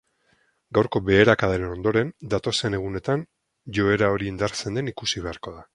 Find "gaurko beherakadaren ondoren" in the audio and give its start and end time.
0.77-2.11